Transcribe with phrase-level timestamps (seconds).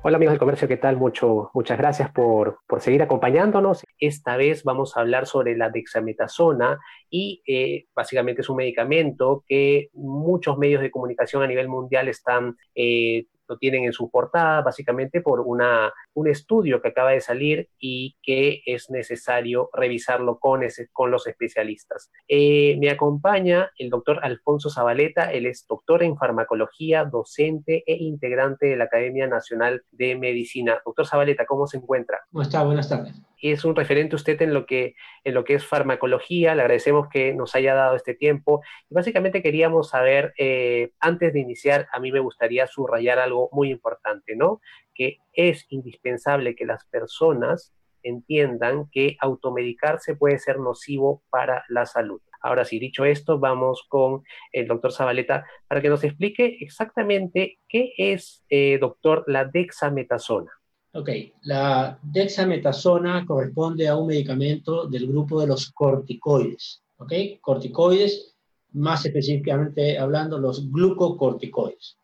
[0.00, 0.96] Hola amigos del comercio, ¿qué tal?
[0.96, 3.84] Mucho, muchas gracias por, por, seguir acompañándonos.
[3.98, 6.78] Esta vez vamos a hablar sobre la dexametasona
[7.10, 12.56] y eh, básicamente es un medicamento que muchos medios de comunicación a nivel mundial están
[12.76, 17.68] eh, lo tienen en su portada, básicamente por una, un estudio que acaba de salir
[17.78, 22.10] y que es necesario revisarlo con, ese, con los especialistas.
[22.28, 28.66] Eh, me acompaña el doctor Alfonso Zabaleta, él es doctor en farmacología, docente e integrante
[28.66, 30.80] de la Academia Nacional de Medicina.
[30.84, 32.20] Doctor Zabaleta, ¿cómo se encuentra?
[32.30, 32.62] ¿Cómo está?
[32.62, 36.62] Buenas tardes es un referente usted en lo que, en lo que es farmacología, le
[36.62, 38.62] agradecemos que nos haya dado este tiempo.
[38.90, 43.70] Y básicamente queríamos saber, eh, antes de iniciar, a mí me gustaría subrayar algo muy
[43.70, 44.60] importante, ¿no?
[44.94, 47.72] Que es indispensable que las personas
[48.02, 52.20] entiendan que automedicarse puede ser nocivo para la salud.
[52.40, 54.22] Ahora sí, dicho esto, vamos con
[54.52, 60.57] el doctor Zabaleta para que nos explique exactamente qué es, eh, doctor, la dexametasona.
[60.92, 61.10] Ok,
[61.42, 66.82] la dexametasona corresponde a un medicamento del grupo de los corticoides.
[66.96, 68.34] Ok, corticoides,
[68.72, 71.96] más específicamente hablando, los glucocorticoides.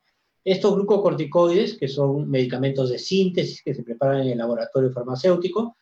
[0.45, 5.77] Estos glucocorticoides, que son medicamentos de síntesis que se preparan en el laboratorio farmacéutico,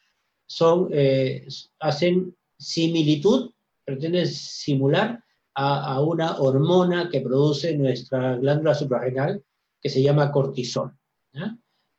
[0.46, 1.46] son, eh,
[1.80, 3.50] hacen similitud,
[3.84, 9.42] pretenden simular a, a, una hormona que produce nuestra glándula suprarrenal
[9.80, 10.92] que se llama cortisol.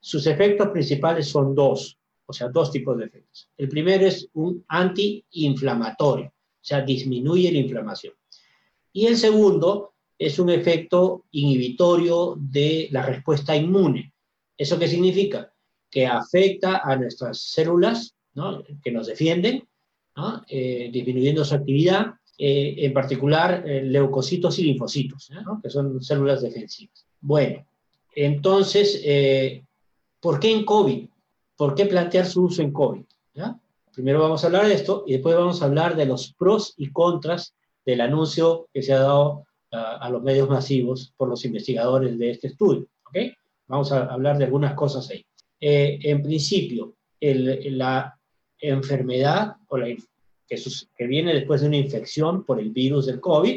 [0.04, 3.50] Sus efectos principales son dos, o sea, dos tipos de efectos.
[3.56, 8.14] El primero es un antiinflamatorio, o sea, disminuye la inflamación.
[8.92, 14.12] Y el segundo es un efecto inhibitorio de la respuesta inmune.
[14.58, 15.54] ¿Eso qué significa?
[15.90, 18.62] Que afecta a nuestras células ¿no?
[18.84, 19.66] que nos defienden,
[20.50, 25.32] eh, disminuyendo su actividad, eh, en particular eh, leucocitos y linfocitos,
[25.64, 27.06] que son células defensivas.
[27.22, 27.66] Bueno,
[28.14, 29.02] entonces,
[30.24, 31.10] ¿Por qué en COVID?
[31.58, 33.04] ¿Por qué plantear su uso en COVID?
[33.34, 33.60] ¿Ya?
[33.94, 36.94] Primero vamos a hablar de esto y después vamos a hablar de los pros y
[36.94, 37.54] contras
[37.86, 42.32] del anuncio que se ha dado uh, a los medios masivos por los investigadores de
[42.32, 42.88] este estudio.
[43.06, 43.34] ¿okay?
[43.68, 45.26] Vamos a hablar de algunas cosas ahí.
[45.60, 48.18] Eh, en principio, el, la
[48.60, 49.88] enfermedad o la,
[50.48, 53.56] que, sus, que, viene después de una infección por el virus del COVID,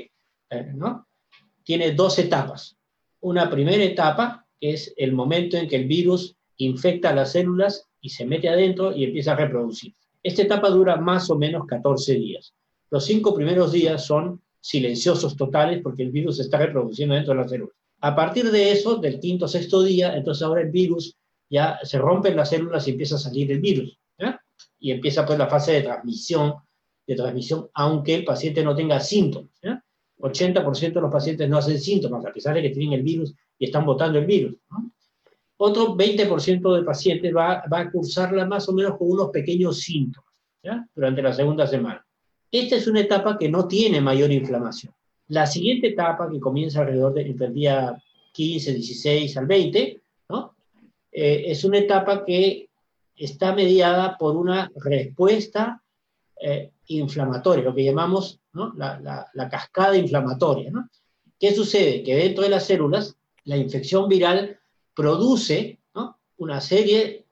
[0.51, 1.07] eh, ¿no?
[1.63, 2.77] tiene dos etapas.
[3.21, 8.11] Una primera etapa, que es el momento en que el virus infecta las células y
[8.11, 9.95] se mete adentro y empieza a reproducir.
[10.23, 12.55] Esta etapa dura más o menos 14 días.
[12.91, 17.41] Los cinco primeros días son silenciosos totales porque el virus se está reproduciendo dentro de
[17.41, 17.77] las células.
[18.01, 21.17] A partir de eso, del quinto o sexto día, entonces ahora el virus
[21.49, 23.99] ya se rompen las células y empieza a salir el virus.
[24.79, 26.55] Y empieza pues la fase de transmisión,
[27.07, 29.51] de transmisión, aunque el paciente no tenga síntomas.
[29.63, 29.83] ¿ya?
[30.19, 33.67] 80% de los pacientes no hacen síntomas, a pesar de que tienen el virus y
[33.67, 34.55] están botando el virus.
[35.59, 40.31] Otro 20% de pacientes va, va, a cursarla más o menos con unos pequeños síntomas
[40.95, 42.05] durante la segunda semana.
[42.51, 44.93] Esta es una etapa que no tiene mayor inflamación.
[45.29, 48.03] La siguiente etapa, que comienza alrededor de, entre el día
[48.33, 50.55] 15, 16 al 20, ¿no?
[51.11, 52.69] Eh, es una etapa que
[53.17, 55.83] está mediada por una respuesta
[56.41, 58.75] eh, inflamatoria, lo que llamamos ¿no?
[58.77, 60.71] la, la, la, cascada inflamatoria.
[60.71, 60.89] ¿no?
[61.41, 62.03] ¿Qué sucede?
[62.03, 64.59] Que dentro de las células, la infección viral
[64.97, 65.79] produce
[66.39, 67.27] una serie,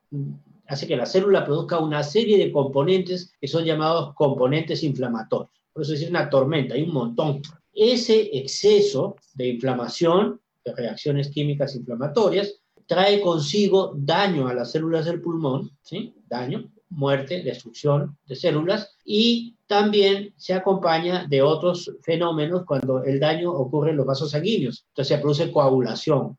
[0.67, 5.51] hace que la célula produzca una serie de componentes que son llamados componentes inflamatorios.
[5.73, 7.41] Por eso es una tormenta, hay un montón.
[7.73, 15.21] Ese exceso de inflamación, de reacciones químicas inflamatorias, trae consigo daño a las células del
[15.21, 16.15] pulmón, ¿sí?
[16.27, 23.51] daño, muerte, destrucción de células y también se acompaña de otros fenómenos cuando el daño
[23.51, 24.85] ocurre en los vasos sanguíneos.
[24.89, 26.37] Entonces se produce coagulación,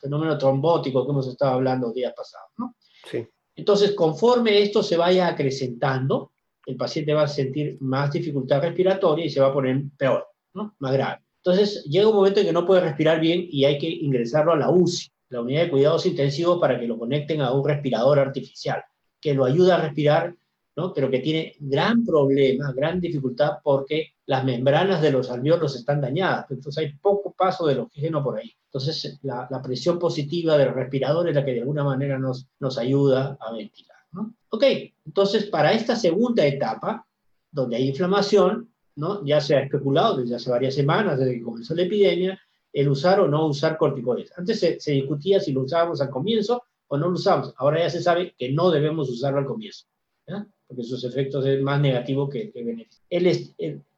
[0.00, 2.50] fenómeno trombótico que hemos estado hablando días pasados.
[2.58, 2.76] ¿no?
[3.10, 3.26] Sí.
[3.54, 6.32] Entonces, conforme esto se vaya acrecentando,
[6.66, 10.74] el paciente va a sentir más dificultad respiratoria y se va a poner peor, ¿no?
[10.78, 11.22] más grave.
[11.42, 14.56] Entonces, llega un momento en que no puede respirar bien y hay que ingresarlo a
[14.56, 18.82] la UCI, la unidad de cuidados intensivos, para que lo conecten a un respirador artificial,
[19.20, 20.34] que lo ayuda a respirar,
[20.76, 20.92] ¿no?
[20.92, 26.48] pero que tiene gran problema, gran dificultad, porque las membranas de los alveolos están dañadas,
[26.52, 28.54] entonces hay poco paso del oxígeno por ahí.
[28.66, 32.46] Entonces, la, la, presión positiva del respirador es la que de alguna manera nos,
[32.78, 33.96] ayuda a ventilar.
[34.12, 34.32] ¿no?
[34.50, 34.62] Ok,
[35.04, 37.04] entonces para esta segunda etapa,
[37.50, 38.70] donde hay inflamación.
[39.24, 42.40] Ya se ha especulado desde hace varias semanas, desde que comenzó la epidemia,
[42.72, 44.32] el usar o no usar corticoides.
[44.38, 47.52] Antes se, discutía si lo usábamos al comienzo o no lo usábamos.
[47.56, 49.86] Ahora ya se sabe que no debemos usarlo al comienzo,
[50.68, 53.02] porque sus efectos es más negativo que, que beneficio.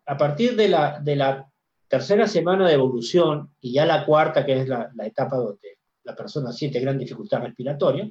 [0.06, 1.48] A partir de la, de la
[1.88, 6.16] tercera semana de evolución y ya la cuarta, que es la, la etapa donde la
[6.16, 8.10] persona siente gran dificultad respiratoria,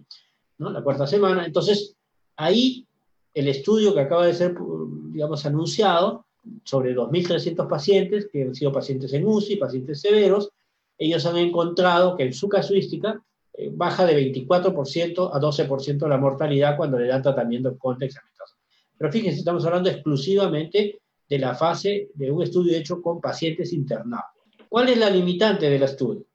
[0.58, 0.70] ¿no?
[0.70, 1.96] la cuarta semana, entonces
[2.36, 2.86] ahí
[3.34, 4.56] el estudio que acaba de ser,
[5.12, 6.26] digamos, anunciado
[6.64, 10.52] sobre 2.300 pacientes, que han sido pacientes en UCI, pacientes severos,
[10.98, 13.22] ellos han encontrado que en su casuística
[13.54, 18.62] eh, baja de 24% a 12% la mortalidad cuando le dan tratamiento con dexametasona.
[18.98, 21.01] Pero fíjense, estamos hablando exclusivamente
[21.32, 24.32] de la fase de un estudio hecho con pacientes internados.
[24.68, 26.26] ¿Cuál es la limitante del estudio?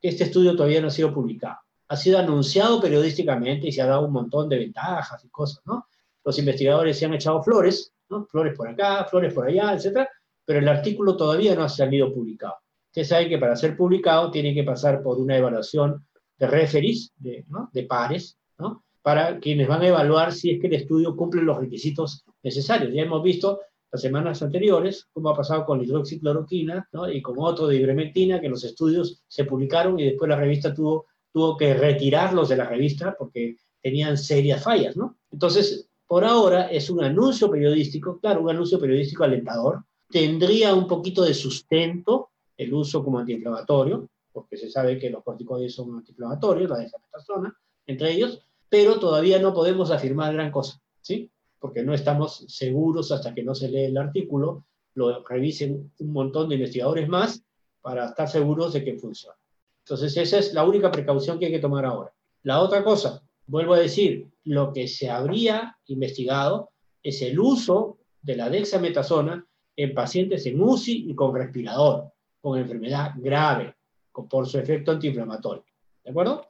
[0.00, 1.56] Que este estudio todavía no ha sido publicado.
[1.88, 5.88] Ha sido anunciado periodísticamente y se ha dado un montón de ventajas y cosas, ¿no?
[6.24, 8.24] Los investigadores se han echado flores, ¿no?
[8.26, 10.08] Flores por acá, flores por allá, etcétera,
[10.44, 12.54] pero el artículo todavía no ha salido publicado.
[12.90, 16.06] Usted sabe que para ser publicado tiene que pasar por una evaluación
[16.38, 18.84] de referees, de, de pares, ¿no?
[19.02, 22.92] para quienes van a evaluar si es que el estudio cumple los requisitos necesarios.
[22.94, 23.60] Ya hemos visto
[23.90, 28.48] las semanas anteriores cómo ha pasado con la hidroxicloroquina y con otro de ivermectina, que
[28.48, 33.14] los estudios se publicaron y después la revista tuvo, tuvo que retirarlos de la revista
[33.18, 34.96] porque tenían serias fallas.
[34.96, 35.16] ¿no?
[35.30, 39.84] Entonces, por ahora es un anuncio periodístico, claro, un anuncio periodístico alentador.
[40.08, 45.74] Tendría un poquito de sustento el uso como antiinflamatorio, porque se sabe que los corticoides
[45.74, 47.56] son antiinflamatorios, la desametasona,
[47.86, 51.30] entre ellos, pero todavía no podemos afirmar gran cosa, ¿sí?
[51.66, 56.48] Porque no estamos seguros hasta que no se lee el artículo, lo revisen un montón
[56.48, 57.42] de investigadores más
[57.82, 59.36] para estar seguros de que funciona.
[59.80, 62.12] Entonces, esa es la única precaución que hay que tomar ahora.
[62.44, 66.70] La otra cosa, vuelvo a decir, lo que se habría investigado
[67.02, 73.10] es el uso de la dexametasona en pacientes en UCI y con respirador, con enfermedad
[73.16, 73.74] grave,
[74.12, 75.64] por su efecto antiinflamatorio.
[76.04, 76.46] ¿De acuerdo?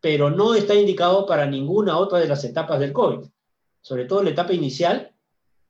[0.00, 3.26] Pero no está indicado para ninguna otra de las etapas del COVID.
[3.84, 5.12] Sobre todo la etapa inicial,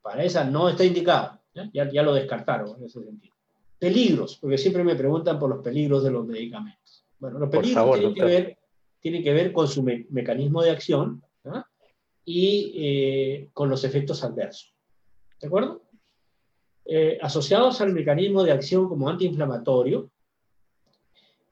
[0.01, 1.41] para esa no está indicado.
[1.53, 3.35] Ya, ya, lo descartaron en ese sentido.
[3.77, 7.05] Peligros, porque siempre me preguntan por los peligros de los medicamentos.
[7.19, 8.59] Bueno, los peligros tienen que ver
[9.01, 11.23] tiene que ver con su mecanismo de acción
[12.25, 14.73] y eh, con los efectos adversos.
[15.41, 15.83] ¿De acuerdo?
[16.85, 20.09] Eh, asociados al mecanismo de acción como antiinflamatorio,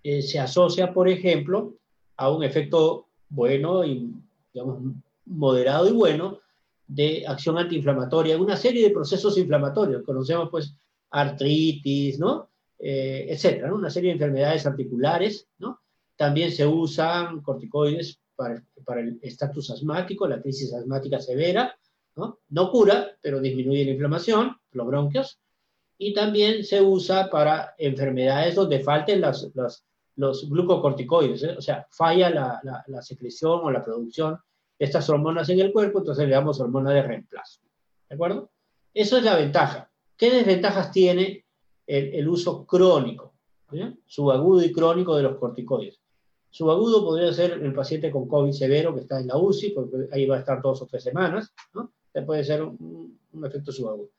[0.03, 1.75] eh, se asocia, por ejemplo,
[2.17, 4.11] a un efecto bueno y,
[4.55, 4.94] digamos,
[5.26, 6.42] moderado y bueno
[6.94, 10.03] de acción antiinflamatoria, una serie de procesos inflamatorios.
[10.03, 10.75] Conocemos, pues,
[11.11, 12.50] artritis, ¿no?
[12.85, 13.77] etcétera, ¿no?
[13.77, 15.83] Una serie de enfermedades articulares, ¿no?
[16.17, 21.77] También se usan corticoides para, para el estatus asmático, la crisis asmática severa,
[22.17, 22.41] ¿no?
[22.49, 25.39] no cura, pero disminuye la inflamación, los bronquios,
[25.99, 29.50] y también se usa para enfermedades donde falten las,
[30.17, 31.55] los glucocorticoides, ¿eh?
[31.56, 34.39] o sea, falla la, la, secreción o la producción
[34.84, 37.61] estas hormonas en el cuerpo, entonces le damos hormona de reemplazo.
[38.08, 38.50] ¿De acuerdo?
[38.93, 39.90] Eso es la ventaja.
[40.17, 41.44] ¿Qué desventajas tiene
[41.87, 43.34] el, el uso crónico,
[44.06, 46.00] subagudo y crónico de los corticoides?
[46.50, 50.26] Subagudo podría ser el paciente con COVID severo que está en la UCI, porque ahí
[50.26, 51.93] va a estar dos o tres semanas, ¿no?
[52.26, 54.11] puede ser un, efecto subagudo.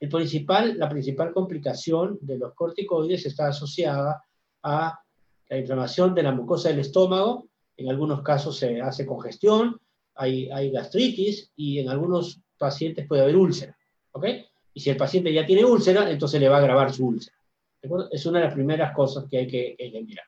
[0.00, 4.22] El principal, la principal complicación de los corticoides está asociada
[4.62, 5.00] a
[5.48, 9.80] la inflamación de la mucosa del estómago, en algunos casos se hace congestión,
[10.18, 13.76] hay, gastritis y en algunos pacientes puede haber úlcera,
[14.12, 14.26] ¿ok?
[14.74, 17.36] Y si el paciente ya tiene úlcera, entonces le va a agravar su úlcera.
[18.10, 20.26] Es una de las primeras cosas que hay que, hay que mirar.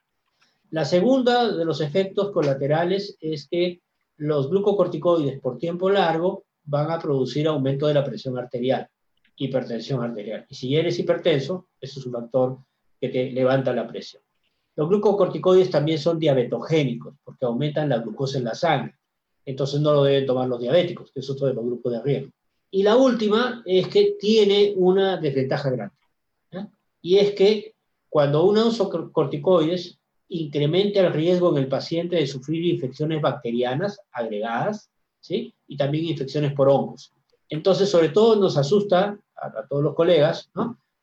[0.71, 3.81] La segunda de los efectos colaterales es que
[4.19, 8.89] los glucocorticoides por tiempo largo van a producir aumento de la presión arterial,
[9.37, 10.47] hipertensión arterial.
[10.49, 12.59] Y si eres hipertenso, eso es un factor
[13.01, 14.23] que te levanta la presión.
[14.77, 19.00] Los glucocorticoides también son diabetogénicos porque aumentan la glucosa en la sangre.
[19.51, 22.31] Entonces no lo deben tomar los diabéticos, que es otro de los grupos de riesgo.
[22.71, 25.95] Y la última es que tiene una desventaja grande.
[27.03, 27.75] Y es que
[28.09, 34.89] cuando uno usa corticoides, incrementa el riesgo en el paciente de sufrir infecciones bacterianas agregadas,
[35.19, 35.53] ¿sí?
[35.67, 37.13] Y también infecciones por hongos.
[37.49, 40.51] Entonces, sobre todo nos asusta a, todos los colegas.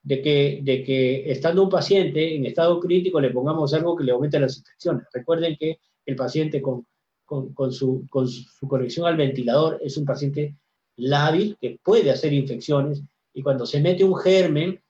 [0.04, 4.13] De que, de que estando un paciente en estado crítico le pongamos algo que le
[4.13, 5.06] aumente las infecciones.
[5.12, 6.86] Recuerden que el paciente con,
[7.27, 10.55] con, su, con su conexión al ventilador es un paciente
[10.96, 13.03] lábil que puede hacer infecciones
[13.34, 14.81] y cuando se mete un germen,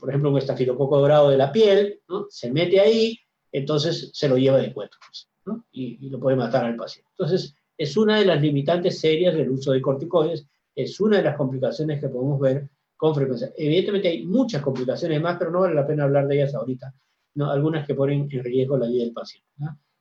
[0.00, 3.18] por ejemplo un estafilococo dorado de la piel, se mete ahí,
[3.52, 4.96] entonces se lo lleva de cuento
[5.44, 5.66] ¿no?
[5.70, 7.10] y, lo puede matar al paciente.
[7.12, 11.36] Entonces, es una de las limitantes serias del uso de corticoides, es una de las
[11.36, 13.52] complicaciones que podemos ver con frecuencia.
[13.56, 16.94] Evidentemente hay muchas complicaciones más, pero no vale la pena hablar de ellas ahorita.
[17.34, 17.50] ¿no?
[17.50, 19.46] Algunas que ponen en riesgo la vida del paciente.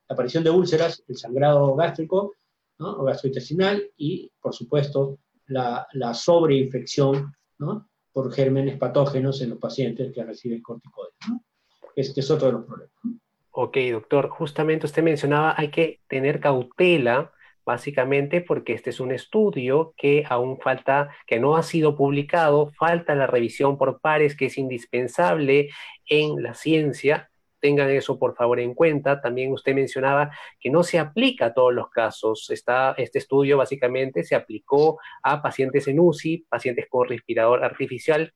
[0.08, 2.34] La aparición de úlceras, el sangrado gástrico
[2.80, 2.92] ¿no?
[2.92, 7.90] o gastrointestinal y, por supuesto, la, sobreinfección ¿no?
[8.12, 11.16] por gérmenes patógenos en los pacientes que reciben corticoides.
[11.96, 12.94] Este es otro de los problemas.
[13.52, 14.30] Ok, doctor.
[14.30, 17.32] Justamente usted mencionaba, hay que tener cautela
[17.66, 23.16] básicamente porque este es un estudio que aún falta, que no ha sido publicado, falta
[23.16, 25.70] la revisión por pares que es indispensable
[26.08, 27.32] en la ciencia.
[27.65, 29.19] Tengan eso por favor en cuenta.
[29.19, 30.29] También usted mencionaba
[30.60, 32.48] que no se aplica a todos los casos.
[32.51, 38.31] Está, este estudio básicamente se aplicó a pacientes en UCI, pacientes con respirador artificial.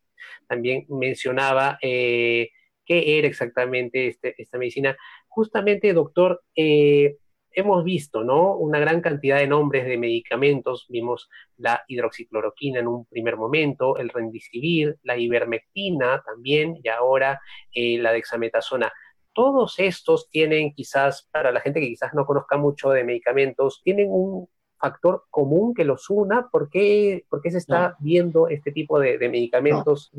[0.47, 2.49] También mencionaba eh,
[2.83, 4.97] qué era exactamente este, esta medicina.
[5.27, 7.17] Justamente, doctor, eh,
[7.51, 8.55] hemos visto, ¿no?
[8.55, 10.87] Una gran cantidad de nombres de medicamentos.
[10.89, 17.39] Vimos la hidroxicloroquina en un primer momento, el rendicivir, la ivermectina también, y ahora
[17.75, 18.91] eh, la dexametasona.
[19.33, 24.07] Todos estos tienen quizás, para la gente que quizás no conozca mucho de medicamentos, tienen
[24.09, 26.49] un factor común que los una.
[26.49, 30.11] ¿Por qué, se está viendo este tipo de, medicamentos?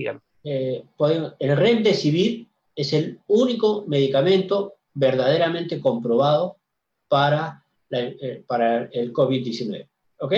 [0.45, 0.85] Eh,
[1.39, 6.57] el remdesivir es el único medicamento verdaderamente comprobado
[7.09, 9.89] para, eh, para el COVID-19.
[10.21, 10.35] ¿Ok?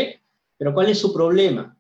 [0.57, 1.77] Pero ¿cuál es su problema?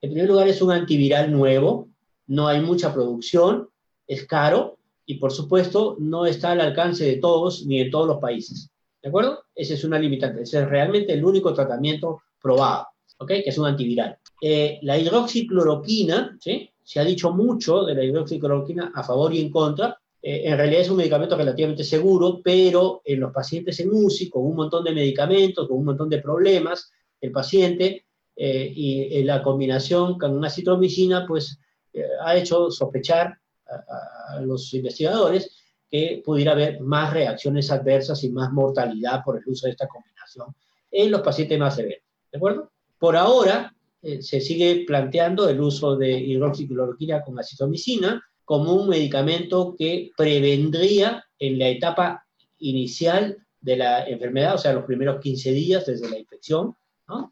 [0.00, 1.88] En primer lugar, es un antiviral nuevo,
[2.26, 3.68] no hay mucha producción,
[4.06, 4.77] es caro
[5.08, 8.70] y por supuesto no está al alcance de todos ni de todos los países.
[9.02, 9.42] ¿De acuerdo?
[9.54, 10.42] Esa es una limitante.
[10.42, 12.88] Ese es realmente el único tratamiento probado,
[13.18, 13.28] ¿ok?
[13.28, 14.18] Que es un antiviral.
[14.42, 16.68] Eh, la hidroxicloroquina, ¿sí?
[16.84, 20.82] Se ha dicho mucho de la hidroxicloroquina a favor y en contra, eh, en realidad
[20.82, 24.92] es un medicamento relativamente seguro, pero en los pacientes en UCI, con un montón de
[24.92, 28.04] medicamentos, con un montón de problemas, el paciente
[28.36, 31.58] eh, y la combinación con una citromicina, pues
[31.94, 35.56] eh, ha hecho sospechar a, los investigadores
[35.90, 40.54] que pudiera haber más reacciones adversas y más mortalidad por el uso de esta combinación
[40.90, 42.04] en los pacientes más severos.
[42.30, 42.70] ¿De acuerdo?
[42.98, 50.10] Por ahora se sigue planteando el uso de hidroxicloroquina con acitromicina, como un medicamento que
[50.16, 52.24] prevendría en la etapa
[52.58, 56.74] inicial de la enfermedad, o sea, los primeros 15 días desde la infección,
[57.08, 57.30] ¿no?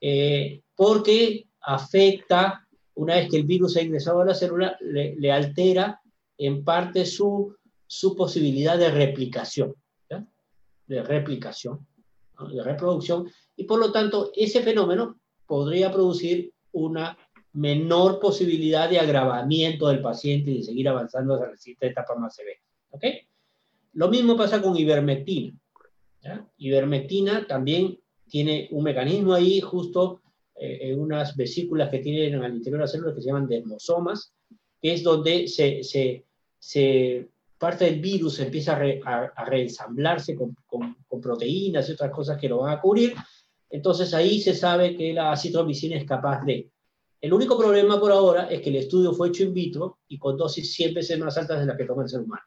[0.00, 6.00] Eh, porque afecta, una vez que el virus ha ingresado a la célula, le, altera
[6.38, 7.54] en parte su,
[7.86, 9.74] su posibilidad de replicación,
[10.86, 11.86] de replicación,
[12.50, 17.18] de reproducción, y por lo tanto ese fenómeno podría producir una
[17.52, 22.34] menor posibilidad de agravamiento del paciente y de seguir avanzando hacia la siguiente etapa más
[22.34, 22.60] severa.
[22.90, 23.04] ¿Ok?
[23.94, 25.58] Lo mismo pasa con ivermectina.
[26.58, 30.20] Ivermectina también tiene un mecanismo ahí justo
[30.54, 34.32] eh, en unas vesículas que tienen al interior de las células que se llaman dermosomas,
[34.80, 36.24] que es donde se,
[36.58, 40.56] se parte del virus empieza a, reensamblarse con,
[41.20, 43.14] proteínas y otras cosas que lo van a cubrir.
[43.68, 46.70] Entonces ahí se sabe que la acitromicina es capaz de
[47.20, 50.36] el único problema por ahora es que el estudio fue hecho in vitro y con
[50.36, 52.42] dosis 100 veces más altas de las que toma el ser humano.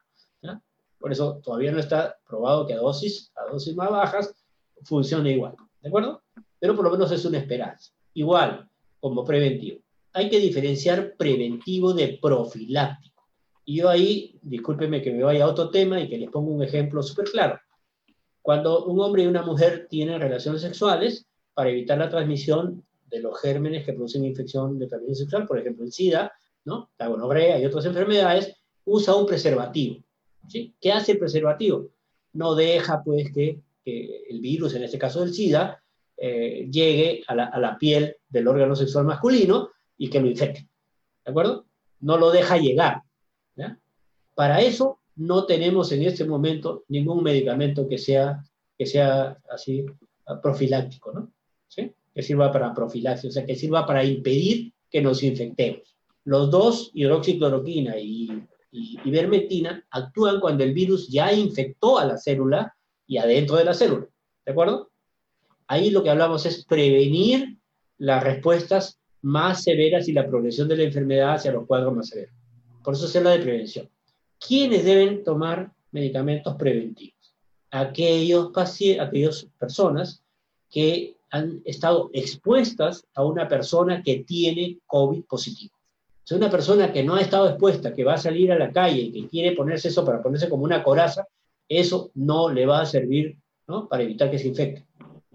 [0.98, 4.34] Por eso todavía no está probado que a dosis, a dosis más bajas
[4.84, 5.56] funcione igual.
[5.80, 6.22] ¿De acuerdo?
[6.60, 7.92] Pero por lo menos es una esperanza.
[8.14, 9.80] Igual, como preventivo.
[10.12, 13.11] Hay que diferenciar preventivo de profiláctico.
[13.64, 16.62] Y yo ahí, discúlpeme que me vaya a otro tema y que les pongo un
[16.62, 17.60] ejemplo súper claro.
[18.40, 23.40] Cuando un hombre y una mujer tienen relaciones sexuales, para evitar la transmisión de los
[23.40, 26.32] gérmenes que producen infección de transmisión sexual, por ejemplo el SIDA,
[26.64, 26.90] ¿no?
[26.98, 30.02] la gonorrea y otras enfermedades, usa un preservativo.
[30.48, 30.74] ¿sí?
[30.80, 31.90] ¿Qué hace el preservativo?
[32.32, 35.82] No deja pues que, el virus, en este caso del SIDA,
[36.16, 40.68] eh, llegue a la, piel del órgano sexual masculino y que lo infecte.
[41.24, 41.66] ¿De acuerdo?
[42.00, 43.02] No lo deja llegar.
[44.34, 48.42] Para eso no tenemos en este momento ningún medicamento que sea,
[48.78, 49.84] que sea así
[50.42, 51.32] profiláctico, ¿no?
[52.14, 55.96] que sirva para profilaxis, o sea, que sirva para impedir que nos infectemos.
[56.24, 58.28] Los dos, hidroxicloroquina y,
[58.70, 62.74] y ivermectina, actúan cuando el virus ya infectó a la célula
[63.06, 64.06] y adentro de la célula.
[64.44, 64.90] ¿De acuerdo?
[65.66, 67.56] Ahí lo que hablamos es prevenir
[67.98, 72.34] las respuestas más severas y la progresión de la enfermedad hacia los cuadros más severos.
[72.84, 73.88] Por eso se habla de prevención.
[74.46, 77.34] ¿Quiénes deben tomar medicamentos preventivos?
[77.70, 78.50] Aquellos
[79.00, 80.22] aquellas personas
[80.70, 85.74] que han estado expuestas a una persona que tiene COVID positivo.
[86.24, 89.00] Si una persona que no ha estado expuesta, que va a salir a la calle
[89.00, 91.26] y que quiere ponerse eso para ponerse como una coraza,
[91.68, 93.88] eso no le va a servir ¿no?
[93.88, 94.84] para evitar que se infecte.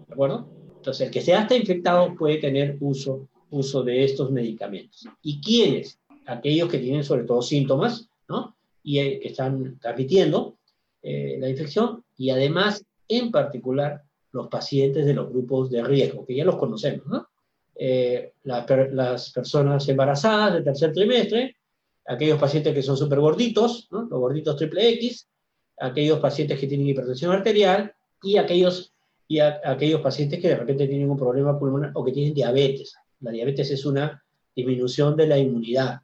[0.06, 0.48] ¿De acuerdo?
[0.76, 5.06] Entonces, el que se está infectado puede tener uso uso de estos medicamentos.
[5.22, 5.98] ¿Y quiénes?
[6.26, 8.54] Aquellos que tienen sobre todo síntomas, ¿no?
[8.88, 10.56] Y eh, que están transmitiendo
[11.02, 14.02] eh, la infección y además, en particular,
[14.32, 17.28] los pacientes de los grupos de riesgo, que ya los conocemos, ¿no?
[17.74, 21.56] Eh, las personas embarazadas del tercer trimestre,
[22.06, 25.28] aquellos pacientes que son súper gorditos, los gorditos triple X,
[25.78, 27.92] aquellos pacientes que tienen hipertensión arterial
[28.22, 28.94] y aquellos,
[29.28, 32.94] y aquellos pacientes que de repente tienen un problema pulmonar o que tienen diabetes.
[33.20, 34.24] La diabetes es una
[34.56, 36.00] disminución de la inmunidad,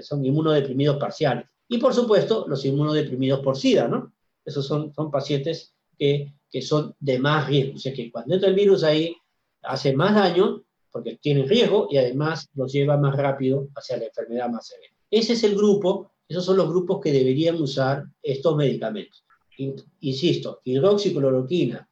[0.00, 1.46] son inmunodeprimidos parciales.
[1.68, 4.12] Y por supuesto, los inmunodeprimidos por SIDA, ¿no?
[4.44, 7.76] Esos son, son pacientes que, que son de más riesgo.
[7.76, 9.14] O sea que cuando entra el virus ahí,
[9.62, 14.48] hace más daño porque tienen riesgo y además los lleva más rápido hacia la enfermedad
[14.48, 14.92] más severa.
[15.10, 19.24] Ese es el grupo, esos son los grupos que deberían usar estos medicamentos.
[20.00, 21.88] Insisto, hidroxicloroquina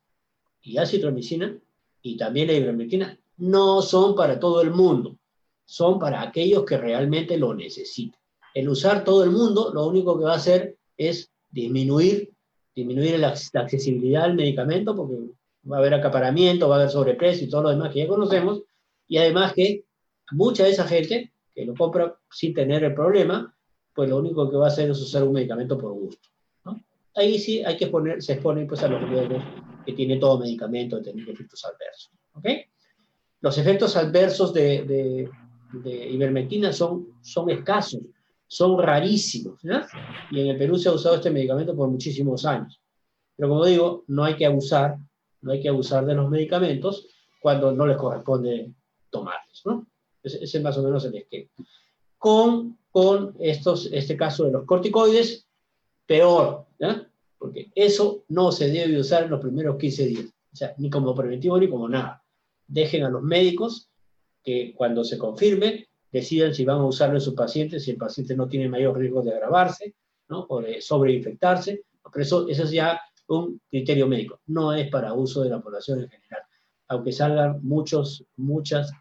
[0.62, 1.59] y acitromicina
[2.02, 5.18] y también la ivermectina no son para todo el mundo,
[5.64, 8.21] son para aquellos que realmente lo necesitan.
[8.57, 12.33] El usar todo el mundo lo único que va a hacer es disminuir,
[12.75, 15.17] disminuir la, accesibilidad al medicamento porque
[15.71, 18.63] va a haber acaparamiento, va a haber sobreprecio y todo lo demás que ya conocemos,
[19.07, 19.85] y además que
[20.31, 23.55] mucha de esa gente que lo compra sin tener el problema,
[23.95, 26.31] pues lo único que va a hacer es usar un medicamento por gusto.
[27.15, 29.43] Ahí sí hay que poner, se expone pues, a los riesgos
[29.85, 32.11] que tiene todo medicamento de tener efectos adversos.
[32.33, 32.47] ¿ok?
[33.43, 35.29] Los efectos adversos de,
[35.85, 37.07] de, ivermectina son
[37.49, 38.01] escasos,
[38.47, 39.61] son rarísimos.
[40.31, 42.81] Y en el Perú se ha usado este medicamento por muchísimos años.
[43.37, 44.99] Pero como digo, no hay que abusar,
[45.43, 47.09] no hay que abusar de los medicamentos
[47.41, 48.73] cuando no les corresponde
[49.11, 49.87] tomarlos, ¿no?
[50.23, 51.50] Ese, es más o menos el esquema.
[52.19, 55.47] Con, con estos, este caso de los corticoides,
[56.07, 57.09] peor, ¿ya?
[57.38, 61.15] Porque eso no se debe usar en los primeros 15 días, o sea, ni como
[61.15, 62.25] preventivo ni como nada.
[62.67, 63.91] Dejen a los médicos
[64.43, 68.37] que cuando se confirme decidan si van a usarlo en sus pacientes, si el paciente
[68.37, 69.95] no tiene mayor riesgo de agravarse,
[70.29, 70.47] ¿no?
[70.49, 75.43] O de sobreinfectarse, pero eso, eso es ya un criterio médico, no es para uso
[75.43, 76.43] de la población en general
[76.89, 78.93] aunque salgan muchos, muchas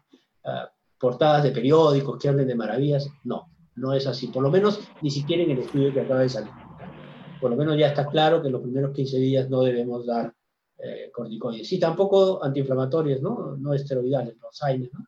[0.44, 0.66] uh,
[0.98, 4.28] portadas de periódicos que hablen de maravillas, no, no es así.
[4.28, 6.50] Por lo menos ni siquiera en el estudio que acaba de salir.
[7.40, 10.32] Por lo menos ya está claro que en los primeros 15 días no debemos dar
[10.78, 11.70] eh, corticoides.
[11.72, 13.56] Y tampoco antiinflamatorios, ¿no?
[13.56, 15.06] No esteroidales, los AINES, ¿no?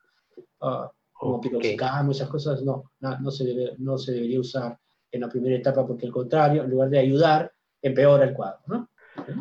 [0.61, 4.79] Uh, como piroxicam, esas cosas, no, no, no, se debe, no se debería usar
[5.11, 7.53] en la primera etapa porque al contrario, en lugar de ayudar,
[7.83, 8.89] empeora el cuadro, ¿no?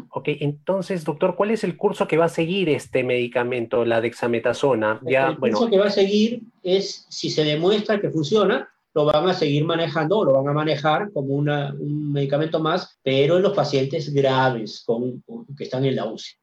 [0.09, 4.99] Ok, entonces, doctor, ¿cuál es el curso que va a seguir este medicamento, la dexametasona?
[5.03, 9.29] Ya, el curso que va a seguir es, si se demuestra que funciona, lo van
[9.29, 13.43] a seguir manejando o lo van a manejar como una, un medicamento más, pero en
[13.43, 15.23] los pacientes graves con,
[15.55, 16.35] que están en la UCI.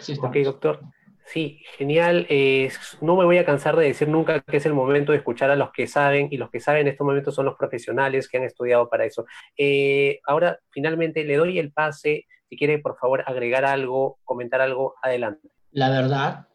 [0.00, 0.18] ¿sí?
[0.20, 0.80] Ok, doctor.
[1.26, 2.24] Sí, genial.
[2.28, 5.50] Eh, no me voy a cansar de decir nunca que es el momento de escuchar
[5.50, 8.36] a los que saben, y los que saben en estos momentos son los profesionales que
[8.36, 9.26] han estudiado para eso.
[9.56, 12.26] Eh, ahora, finalmente, le doy el pase.
[12.48, 15.48] Si quiere, por favor, agregar algo, comentar algo, adelante.
[15.72, 16.46] La verdad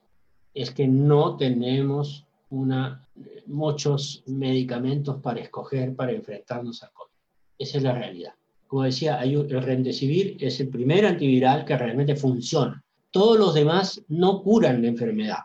[0.53, 3.05] es que no tenemos una,
[3.47, 7.11] muchos medicamentos para escoger para enfrentarnos al COVID.
[7.59, 8.33] Esa es la realidad.
[8.67, 14.41] Como decía, el Remdesivir es el primer antiviral que realmente funciona todos los demás no
[14.41, 15.39] curan la enfermedad.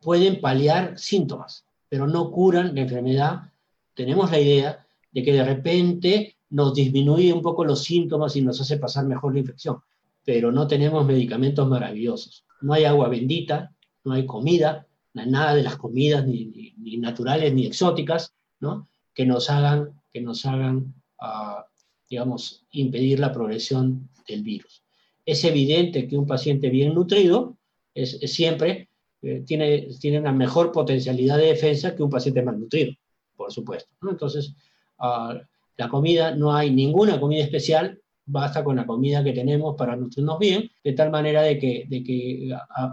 [0.00, 3.52] Pueden paliar síntomas, pero no curan la enfermedad.
[3.94, 8.60] Tenemos la idea de que de repente nos disminuye un poco los síntomas y nos
[8.60, 9.78] hace pasar mejor la infección,
[10.24, 12.44] pero no tenemos medicamentos maravillosos.
[12.60, 18.34] No hay agua bendita, no hay comida, nada de las comidas ni, naturales ni exóticas,
[18.60, 18.88] ¿no?
[19.12, 21.62] Que nos hagan, que nos hagan uh,
[22.08, 24.84] digamos, impedir la progresión del virus
[25.28, 27.58] es evidente que un paciente bien nutrido
[27.94, 28.88] es, siempre
[29.20, 32.94] eh, tiene, tiene una mejor potencialidad de defensa que un paciente malnutrido,
[33.36, 33.94] por supuesto.
[34.10, 34.54] Entonces,
[35.00, 35.34] uh,
[35.76, 40.38] la comida, no hay ninguna comida especial, basta con la comida que tenemos para nutrirnos
[40.38, 42.50] bien, de tal manera de que, de que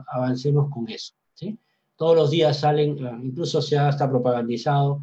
[0.07, 1.13] avancemos con eso.
[1.95, 4.99] Todos los días salen, ah, incluso se ha hasta propagandizado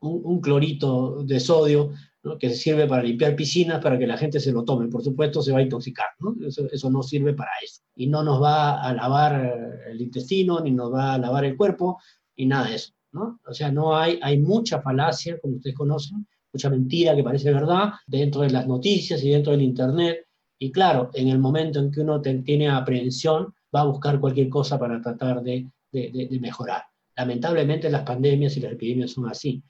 [0.00, 1.92] un, un clorito de sodio
[2.38, 4.88] que sirve para limpiar piscinas para que la gente se lo tome.
[4.88, 6.06] Por supuesto, se va a intoxicar.
[6.18, 6.36] ¿no?
[6.46, 7.82] Eso, no sirve para eso.
[7.94, 11.98] Y no nos va a lavar el intestino, ni nos va a lavar el cuerpo,
[12.36, 12.92] ni nada de eso.
[13.12, 13.40] ¿no?
[13.46, 17.92] O sea, no hay, hay mucha falacia, como ustedes conocen, mucha mentira que parece verdad
[18.06, 20.26] dentro de las noticias y dentro del Internet.
[20.58, 24.78] Y claro, en el momento en que uno tiene aprehensión, va a buscar cualquier cosa
[24.78, 26.82] para tratar de, de, de mejorar.
[27.16, 29.62] Lamentablemente las pandemias y las epidemias son así.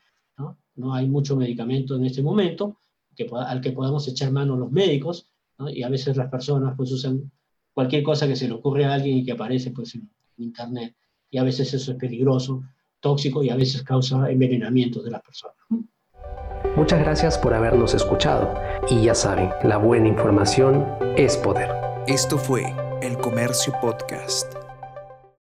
[0.77, 0.95] ¿No?
[0.95, 2.79] hay mucho medicamento en este momento
[3.15, 5.31] que, al que podamos echar mano los médicos,
[5.69, 7.31] y a veces las personas pues usan
[7.75, 10.97] cualquier cosa que se le ocurre a alguien y que aparece pues en internet,
[11.31, 12.63] y a veces eso es peligroso
[13.01, 15.57] tóxico y a veces causa envenenamiento de las personas.
[16.77, 18.55] Muchas gracias por habernos escuchado
[18.89, 21.71] y ya saben, la buena información es poder.
[22.07, 24.60] Esto fue El Comercio Podcast.